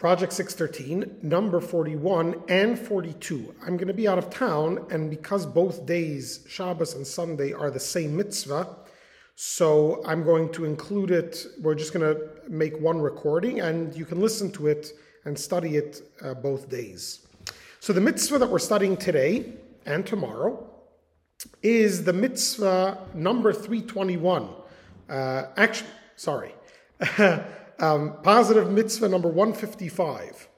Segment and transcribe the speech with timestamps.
[0.00, 3.54] Project 613, number 41 and 42.
[3.60, 7.70] I'm going to be out of town, and because both days, Shabbos and Sunday, are
[7.70, 8.76] the same mitzvah,
[9.34, 11.44] so I'm going to include it.
[11.60, 14.90] We're just going to make one recording, and you can listen to it
[15.26, 17.26] and study it uh, both days.
[17.80, 19.52] So the mitzvah that we're studying today
[19.84, 20.66] and tomorrow
[21.62, 24.48] is the mitzvah number 321.
[25.10, 26.54] Uh, actually, sorry.
[27.80, 30.48] um, positive mitzvah number 155.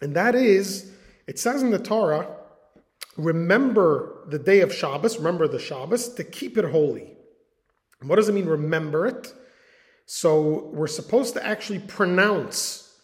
[0.00, 0.92] And that is,
[1.26, 2.36] it says in the Torah,
[3.16, 7.16] remember the day of Shabbos, remember the Shabbos, to keep it holy.
[8.00, 9.32] And what does it mean, remember it?
[10.06, 12.94] So we're supposed to actually pronounce,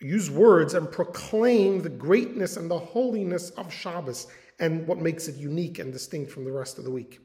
[0.00, 4.28] use words, and proclaim the greatness and the holiness of Shabbos
[4.60, 7.20] and what makes it unique and distinct from the rest of the week.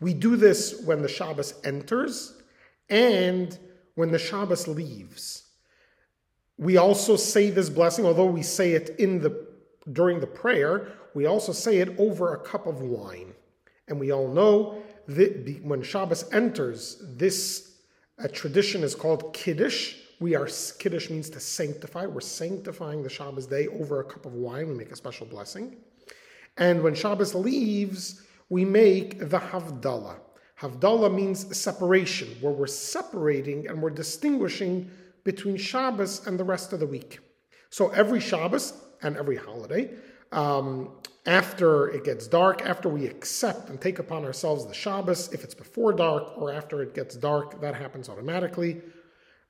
[0.00, 2.40] We do this when the Shabbos enters
[2.90, 3.58] and
[3.94, 5.44] when the Shabbos leaves.
[6.58, 9.46] We also say this blessing, although we say it in the
[9.92, 13.34] during the prayer, we also say it over a cup of wine.
[13.88, 17.78] And we all know that when Shabbos enters, this
[18.32, 19.96] tradition is called Kiddush.
[20.20, 22.06] We are Kiddush means to sanctify.
[22.06, 24.68] We're sanctifying the Shabbos day over a cup of wine.
[24.68, 25.76] We make a special blessing.
[26.56, 30.20] And when Shabbos leaves, we make the Havdalah.
[30.62, 34.88] Havdalah means separation, where we're separating and we're distinguishing
[35.24, 37.18] between Shabbos and the rest of the week.
[37.70, 39.90] So every Shabbos and every holiday,
[40.30, 40.90] um,
[41.26, 45.54] after it gets dark, after we accept and take upon ourselves the Shabbos, if it's
[45.54, 48.80] before dark or after it gets dark, that happens automatically.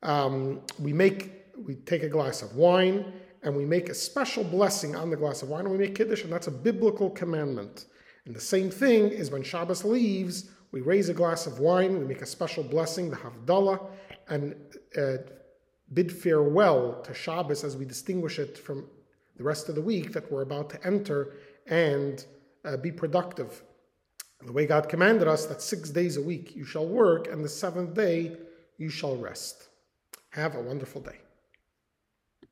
[0.03, 4.97] Um, we make we take a glass of wine and we make a special blessing
[4.97, 7.87] on the glass of wine and we make kiddush, and that's a biblical commandment.
[8.25, 12.05] And the same thing is when Shabbos leaves, we raise a glass of wine, we
[12.05, 13.87] make a special blessing, the Havdalah,
[14.29, 14.57] and
[14.97, 15.19] uh,
[15.93, 18.87] bid farewell to Shabbos as we distinguish it from
[19.37, 21.35] the rest of the week that we're about to enter
[21.67, 22.25] and
[22.65, 23.63] uh, be productive.
[24.45, 27.49] The way God commanded us that six days a week you shall work, and the
[27.49, 28.37] seventh day
[28.79, 29.69] you shall rest.
[30.31, 31.19] Have a wonderful day.